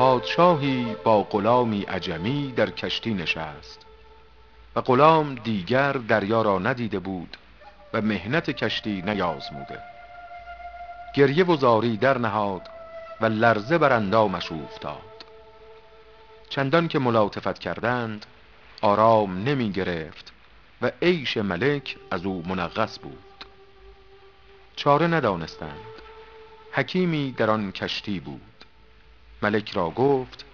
پادشاهی 0.00 0.96
با 1.04 1.22
غلامی 1.22 1.82
عجمی 1.82 2.52
در 2.56 2.70
کشتی 2.70 3.14
نشست 3.14 3.86
و 4.76 4.80
غلام 4.80 5.34
دیگر 5.34 5.92
دریا 5.92 6.42
را 6.42 6.58
ندیده 6.58 6.98
بود 6.98 7.36
و 7.92 8.00
مهنت 8.00 8.50
کشتی 8.50 9.02
نیازموده. 9.02 9.78
گریه 11.14 11.44
و 11.44 11.56
زاری 11.56 11.96
در 11.96 12.18
نهاد 12.18 12.62
و 13.20 13.26
لرزه 13.26 13.78
بر 13.78 13.92
اندامش 13.92 14.52
افتاد 14.52 15.24
چندان 16.48 16.88
که 16.88 16.98
ملاطفت 16.98 17.58
کردند 17.58 18.26
آرام 18.82 19.44
نمی 19.44 19.70
گرفت 19.70 20.32
و 20.82 20.90
عیش 21.02 21.36
ملک 21.36 21.96
از 22.10 22.24
او 22.24 22.42
منغص 22.48 22.98
بود. 22.98 23.44
چاره 24.76 25.06
ندانستند. 25.06 25.94
حکیمی 26.72 27.32
در 27.32 27.50
آن 27.50 27.72
کشتی 27.72 28.20
بود. 28.20 28.49
ملک 29.42 29.70
را 29.70 29.90
گفت 29.90 30.44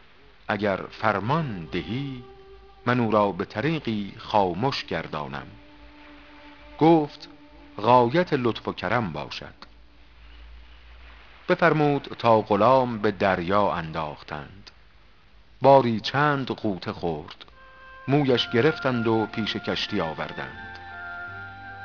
اگر 0.48 0.80
فرمان 0.90 1.68
دهی 1.72 2.24
من 2.86 3.00
او 3.00 3.10
را 3.10 3.32
به 3.32 3.44
طریقی 3.44 4.12
خاموش 4.18 4.84
گردانم. 4.84 5.46
گفت 6.78 7.28
غایت 7.78 8.32
لطف 8.32 8.68
و 8.68 8.72
کرم 8.72 9.12
باشد. 9.12 9.54
بفرمود 11.48 12.16
تا 12.18 12.40
غلام 12.40 12.98
به 12.98 13.10
دریا 13.10 13.72
انداختند. 13.72 14.70
باری 15.62 16.00
چند 16.00 16.50
قوطه 16.50 16.92
خورد 16.92 17.44
مویش 18.08 18.50
گرفتند 18.50 19.06
و 19.06 19.26
پیش 19.26 19.56
کشتی 19.56 20.00
آوردند. 20.00 20.78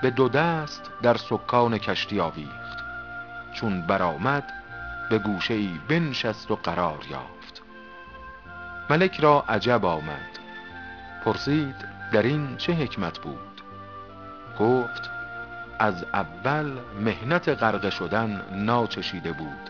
به 0.01 0.09
دو 0.09 0.29
دست 0.29 0.91
در 1.01 1.17
سکان 1.17 1.77
کشتی 1.77 2.19
آویخت. 2.19 2.77
چون 3.53 3.87
برآمد 3.87 4.60
به 5.11 5.19
گوشه 5.19 5.53
ای 5.53 5.79
بنشست 5.87 6.51
و 6.51 6.55
قرار 6.55 6.99
یافت. 7.09 7.61
ملک 8.89 9.19
را 9.19 9.43
عجب 9.49 9.85
آمد. 9.85 10.39
پرسید 11.25 11.75
در 12.13 12.21
این 12.21 12.57
چه 12.57 12.73
حکمت 12.73 13.19
بود؟ 13.19 13.61
گفت 14.59 15.09
از 15.79 16.05
اول 16.13 16.71
مهنت 16.99 17.49
غرقه 17.49 17.89
شدن 17.89 18.45
ناچشیده 18.51 19.31
بود 19.31 19.69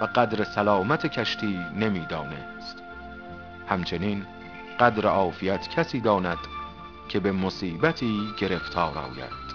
و 0.00 0.04
قدر 0.04 0.44
سلامت 0.44 1.06
کشتی 1.06 1.58
نمی‌دانست. 1.76 2.82
همچنین 3.68 4.26
قدر 4.80 5.06
عافیت 5.06 5.68
کسی 5.68 6.00
داند 6.00 6.38
که 7.08 7.20
به 7.20 7.32
مصیبتی 7.32 8.34
گرفتار 8.38 8.98
آید. 8.98 9.52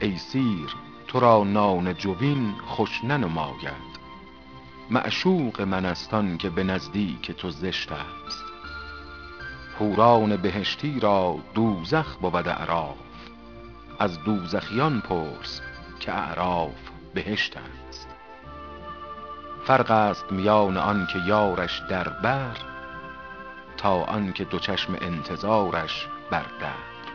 ای 0.00 0.18
سیر 0.18 0.88
تو 1.08 1.20
را 1.20 1.44
نان 1.44 1.94
جوین 1.94 2.54
خوش 2.66 3.04
ننماید. 3.04 3.98
معشوق 4.90 5.60
من 5.60 5.84
است 5.84 6.14
آن 6.14 6.38
که 6.38 6.50
به 6.50 6.64
نزدیک 6.64 7.30
تو 7.30 7.50
زشت 7.50 7.92
است. 7.92 8.44
حوران 9.78 10.36
بهشتی 10.36 11.00
را 11.00 11.36
دوزخ 11.54 12.16
بود 12.16 12.48
اعراف. 12.48 12.96
از 13.98 14.24
دوزخیان 14.24 15.00
پرس 15.00 15.60
که 16.00 16.12
اعراف 16.12 16.76
بهشت 17.14 17.56
است. 17.56 18.08
فرق 19.64 19.90
است 19.90 20.32
میان 20.32 20.76
آن 20.76 21.06
که 21.12 21.18
یارش 21.26 21.82
در 21.90 22.08
بر 22.08 22.56
تا 23.76 24.04
آن 24.04 24.32
که 24.32 24.44
دو 24.44 24.58
چشم 24.58 24.96
انتظارش 25.00 26.06
بر 26.30 26.46
در. 26.60 27.07